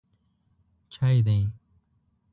_چای 0.93 1.17
دی؟ 1.27 1.51